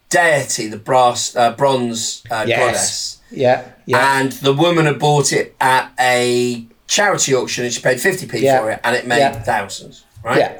[0.08, 2.58] deity, the brass uh, bronze uh, Yes.
[2.58, 3.64] goddess, Yeah.
[3.86, 4.20] Yeah.
[4.20, 8.38] and the woman had bought it at a charity auction, and she paid fifty p
[8.38, 8.60] Yeah.
[8.60, 9.32] for it, and it made Yeah.
[9.42, 10.04] thousands.
[10.24, 10.52] Right Yeah.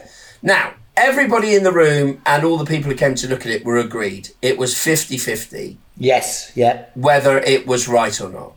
[0.42, 0.74] now.
[1.00, 3.78] Everybody in the room and all the people who came to look at it were
[3.78, 4.28] agreed.
[4.42, 6.52] It was 50 50 yes.
[6.54, 6.84] Yeah.
[6.94, 8.52] whether it was right or not.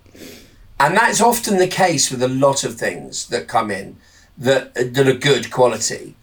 [0.78, 3.96] And that's often the case with a lot of things that come in
[4.38, 6.16] that, that are good quality.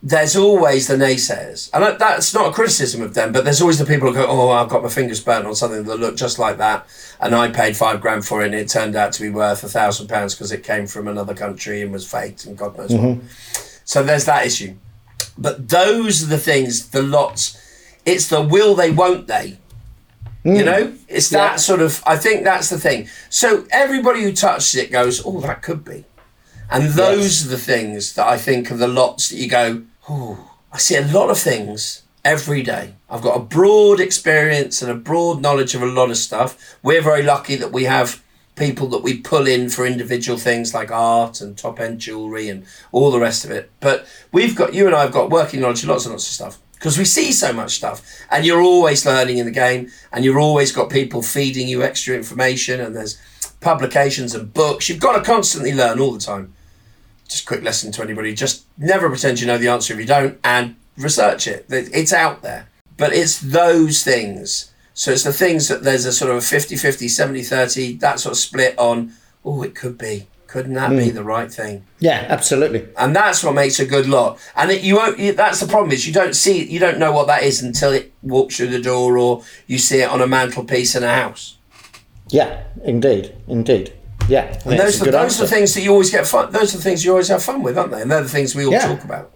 [0.00, 1.70] There's always the naysayers.
[1.74, 4.50] And that's not a criticism of them, but there's always the people who go, oh,
[4.50, 6.86] I've got my fingers burnt on something that looked just like that.
[7.20, 9.68] And I paid five grand for it and it turned out to be worth a
[9.68, 13.00] thousand pounds because it came from another country and was faked and God knows what.
[13.00, 13.26] Mm-hmm.
[13.84, 14.76] So there's that issue.
[15.38, 17.56] But those are the things, the lots.
[18.04, 19.58] It's the will they, won't they.
[20.44, 20.64] You hmm.
[20.64, 21.56] know, it's that Yeah.
[21.56, 22.02] sort of.
[22.06, 23.08] I think that's the thing.
[23.30, 26.04] So everybody who touches it goes, "Oh, that could be,"
[26.70, 30.38] and those are the things that I think are the lots that you go, "Oh,
[30.72, 32.94] I see a lot of things every day.
[33.10, 36.56] I've got a broad experience and a broad knowledge of a lot of stuff.
[36.82, 38.22] We're very lucky that we have
[38.58, 42.66] people that we pull in for individual things like art and top end jewelry and
[42.92, 43.70] all the rest of it.
[43.80, 46.58] But we've got you and I have got working knowledge lots and lots of stuff
[46.74, 50.36] because we see so much stuff and you're always learning in the game and you've
[50.36, 53.18] always got people feeding you extra information and there's
[53.60, 54.88] publications and books.
[54.88, 56.54] You've got to constantly learn all the time.
[57.28, 58.34] Just quick lesson to anybody.
[58.34, 61.66] Just never pretend you know the answer if you don't and research it.
[61.68, 62.68] It's out there.
[62.96, 64.72] But it's those things.
[64.98, 68.18] So it's the things that there's a sort of a 50 50, 70 30, that
[68.18, 69.12] sort of split on,
[69.44, 70.26] oh, it could be.
[70.48, 71.14] Couldn't that be hmm.
[71.14, 71.84] the right thing?
[72.00, 72.26] Yeah.
[72.28, 72.88] Absolutely.
[72.96, 74.40] and that's what makes a good lot.
[74.56, 75.16] And it, you won't.
[75.20, 77.92] You, that's the problem is you don't see you don't know what that is until
[77.92, 81.58] it walks through the door or you see it on a mantelpiece in a house.
[82.30, 82.64] Yeah.
[82.82, 83.36] Indeed.
[83.46, 83.92] Indeed.
[84.28, 84.60] Yeah.
[84.66, 85.44] I And those are, those answer.
[85.44, 86.50] are the things that you always get fun.
[86.50, 88.02] Those are the things you always have fun with, aren't they?
[88.02, 88.88] And they're the things we all Yeah.
[88.88, 89.30] talk about.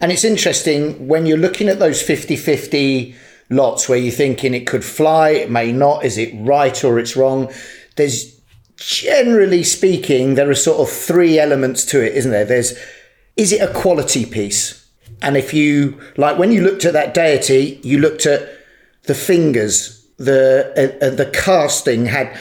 [0.00, 3.16] And it's interesting when you're looking at those 50 50
[3.50, 7.16] lots where you're thinking it could fly, it may not, is it right or it's
[7.16, 7.52] wrong?
[7.96, 8.40] There's
[8.76, 12.44] generally speaking, there are sort of three elements to it, isn't there?
[12.44, 12.78] There's
[13.36, 14.86] is it a quality piece?
[15.22, 18.48] And if you like when you looked at that deity, you looked at
[19.04, 22.38] the fingers, the uh, uh, the casting had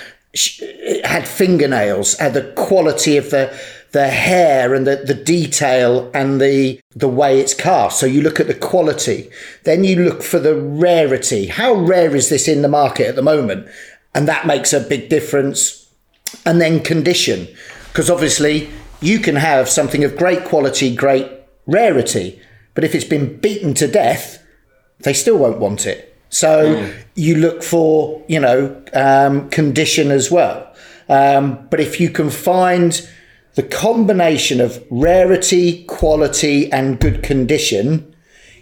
[1.03, 3.57] had fingernails, had the quality of the
[3.91, 7.99] the hair and the, the detail and the the way it's cast.
[7.99, 9.29] So you look at the quality,
[9.63, 11.47] then you look for the rarity.
[11.47, 13.67] How rare is this in the market at the moment?
[14.13, 15.87] And that makes a big difference.
[16.45, 17.47] And then condition,
[17.87, 18.69] because obviously
[19.01, 21.31] you can have something of great quality, great
[21.65, 22.39] rarity,
[22.73, 24.43] but if it's been beaten to death,
[24.99, 26.15] they still won't want it.
[26.29, 26.95] So mm.
[27.15, 30.71] you look for, you know, um, condition as well.
[31.07, 33.09] Um, but if you can find
[33.55, 38.15] the combination of rarity, quality, and good condition,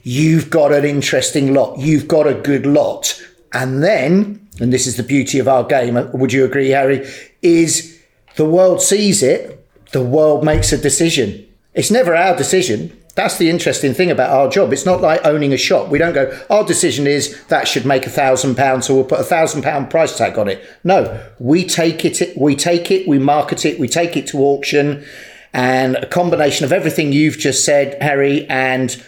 [0.03, 1.77] you've got an interesting lot.
[1.79, 3.21] You've got a good lot.
[3.53, 7.07] And then, and this is the beauty of our game, uh, would you agree, Harry?
[7.41, 7.99] Is
[8.35, 11.45] the world sees it, the world makes a decision.
[11.73, 12.95] It's never our decision.
[13.17, 14.71] That's the interesting thing about our job.
[14.71, 15.89] It's not like owning a shop.
[15.89, 19.19] We don't go, our decision is that should make a thousand pounds, so we'll put
[19.19, 20.63] a thousand pound price tag on it.
[20.83, 25.03] No, we take it, we take it, we market it, we take it to auction,
[25.51, 29.03] and a combination of everything you've just said, Harry, and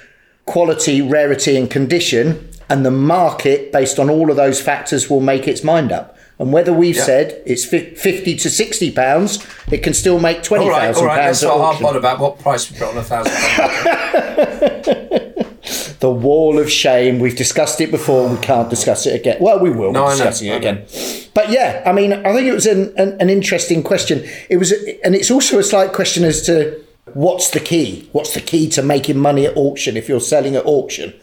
[0.46, 5.48] quality, rarity, and condition, and the market based on all of those factors will make
[5.48, 6.16] its mind up.
[6.38, 11.06] And whether we've said it's fifty to sixty pounds, it can still make twenty thousand
[11.06, 11.44] right, pounds.
[11.44, 13.34] All right, let's not hard about what price we put on a thousand.
[16.00, 17.20] the wall of shame.
[17.20, 18.30] We've discussed it before.
[18.30, 19.38] We can't discuss it again.
[19.42, 19.92] Well, we will.
[19.92, 20.86] No, be discussing it again.
[21.34, 24.26] But yeah, I mean, I think it was an, an, an interesting question.
[24.50, 24.72] It was,
[25.04, 26.82] and it's also a slight question as to
[27.14, 28.08] what's the key.
[28.14, 31.14] What's the key to making money at auction if you're selling at auction?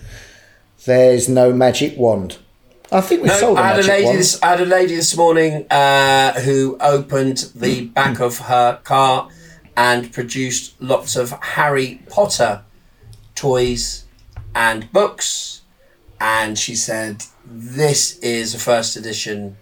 [0.87, 2.39] There's no magic wand.
[2.93, 3.59] I think we no, sold.
[3.59, 4.17] I had a lady.
[4.17, 9.29] This, I had a lady this morning uh, who opened the back of her car
[9.77, 12.63] and produced lots of Harry Potter
[13.35, 14.05] toys
[14.55, 15.63] and books,
[16.21, 19.57] and she said this is a first edition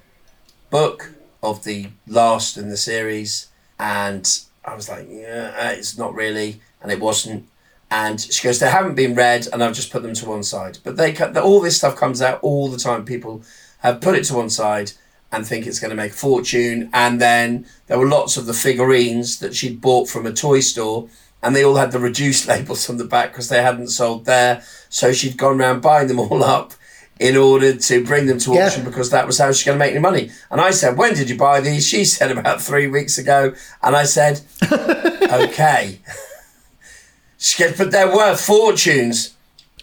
[0.69, 6.61] book of the last in the series, and I was like, yeah, it's not really,
[6.83, 7.49] and it wasn't.
[7.95, 10.79] And she goes, they haven't been read, and I've just put them to one side.
[10.83, 13.05] But they all this stuff comes out all the time.
[13.05, 13.45] People
[13.79, 14.91] have put it to one side
[15.31, 16.91] and think it's going to make a fortune.
[16.93, 21.09] And then there were lots of the figurines that she'd bought from a toy store,
[21.41, 24.65] and they all had the reduced labels on the back because they hadn't sold there.
[24.89, 26.75] So she'd gone around buying them all up
[27.21, 28.89] in order to bring them to auction yeah.
[28.89, 30.33] because that was how she's going to make any money.
[30.51, 31.87] And I said, When did you buy these?
[31.87, 33.55] She said, About three weeks ago.
[33.85, 34.41] And I said,
[34.73, 36.01] Okay.
[37.77, 39.35] But they're worth fortunes.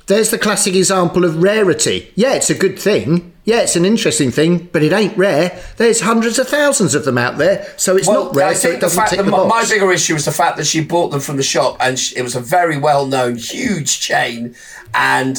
[0.07, 2.11] There's the classic example of rarity.
[2.15, 3.31] Yeah, it's a good thing.
[3.45, 5.63] Yeah, it's an interesting thing, but it ain't rare.
[5.77, 8.55] There's hundreds of thousands of them out there, so it's well, not rare.
[8.55, 9.49] so it doesn't tick the, the box.
[9.49, 12.21] My bigger issue was the fact that she bought them from the shop, and it
[12.21, 14.55] was a very well-known, huge chain,
[14.93, 15.37] and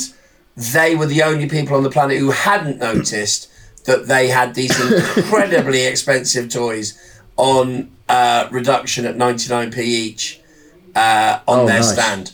[0.56, 3.50] they were the only people on the planet who hadn't noticed
[3.84, 4.78] that they had these
[5.16, 6.98] incredibly expensive toys
[7.36, 10.41] on uh, reduction at 99p each
[10.94, 11.92] uh, on oh, their nice.
[11.92, 12.32] stand.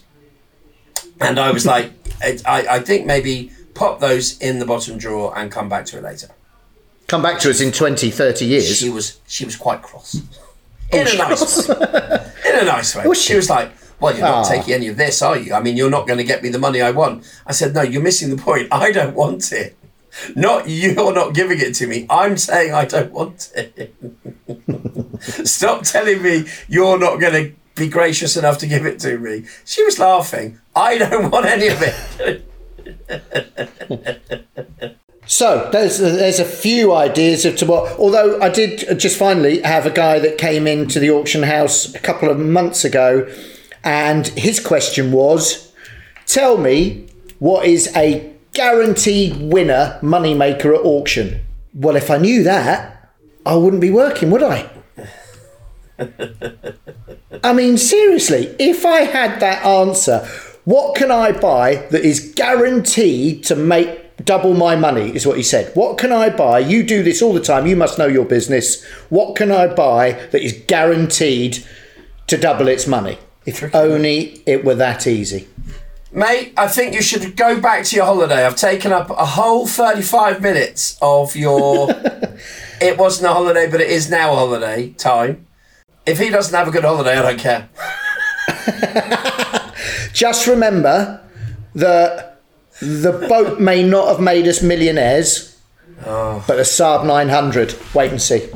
[1.20, 1.92] And I was like,
[2.22, 6.04] I, I think maybe pop those in the bottom drawer and come back to it
[6.04, 6.28] later.
[7.06, 8.76] Come back to us in 20, 30 years.
[8.76, 10.14] She was she was quite cross.
[10.90, 11.74] In oh, a nice way.
[12.48, 13.06] In a nice way.
[13.06, 13.32] Was she?
[13.32, 14.48] she was like, well, you're not ah.
[14.48, 15.52] taking any of this, are you?
[15.52, 17.30] I mean, you're not going to get me the money I want.
[17.46, 18.68] I said, no, you're missing the point.
[18.72, 19.76] I don't want it.
[20.34, 22.06] Not you're not giving it to me.
[22.08, 23.94] I'm saying I don't want it.
[25.46, 29.44] Stop telling me you're not going to be gracious enough to give it to me.
[29.64, 30.58] She was laughing.
[30.74, 32.44] I don't want any of it.
[35.26, 37.98] so there's there's a few ideas of what.
[37.98, 41.98] Although I did just finally have a guy that came into the auction house a
[41.98, 43.28] couple of months ago,
[43.84, 45.72] and his question was,
[46.26, 47.06] "Tell me
[47.38, 51.40] what is a guaranteed winner moneymaker at auction?"
[51.74, 53.12] Well, if I knew that,
[53.46, 54.68] I wouldn't be working, would I?
[57.44, 60.26] I mean, seriously, if I had that answer,
[60.64, 65.14] what can I buy that is guaranteed to make double my money?
[65.14, 65.74] Is what he said.
[65.74, 66.58] What can I buy?
[66.58, 67.66] You do this all the time.
[67.66, 68.84] You must know your business.
[69.08, 71.64] What can I buy that is guaranteed
[72.26, 73.18] to double its money?
[73.46, 75.48] If only it were that easy.
[76.12, 78.44] Mate, I think you should go back to your holiday.
[78.44, 81.88] I've taken up a whole 35 minutes of your.
[82.80, 85.46] it wasn't a holiday, but it is now a holiday time.
[86.08, 87.68] If he doesn't have a good holiday, I don't care.
[90.14, 91.20] Just remember
[91.74, 92.40] that
[92.80, 95.60] the boat may not have made us millionaires,
[96.06, 96.42] oh.
[96.48, 97.76] but a Saab 900.
[97.92, 98.48] Wait and see.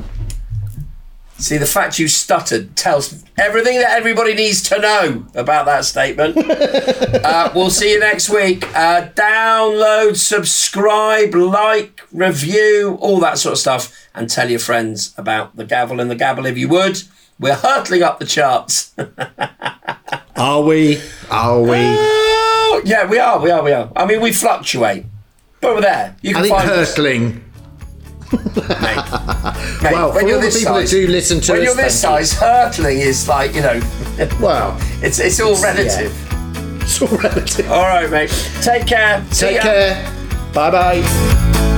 [1.37, 6.35] See, the fact you stuttered tells everything that everybody needs to know about that statement.
[7.23, 8.67] uh, we'll see you next week.
[8.75, 15.55] Uh, download, subscribe, like, review, all that sort of stuff, and tell your friends about
[15.55, 17.03] the gavel and the gabble if you would.
[17.43, 18.93] We're hurtling up the charts.
[20.37, 21.01] Are we?
[21.29, 21.69] Are we?
[21.75, 23.37] Oh, yeah, we are.
[23.39, 23.61] We are.
[23.61, 23.91] We are.
[23.95, 25.05] I mean, we fluctuate,
[25.59, 26.15] but we're there.
[26.21, 27.43] You I can think find hurtling.
[28.31, 31.65] mate, Well, when for you're all the people that size, do listen to when us,
[31.67, 32.25] you're this thank you.
[32.25, 33.79] size, hurtling is like you know,
[34.41, 36.11] Well, it's it's all relative.
[36.81, 37.69] it's all relative.
[37.71, 38.29] All right, mate.
[38.61, 39.23] Take care.
[39.31, 40.01] Take care.
[40.53, 41.72] Bye bye.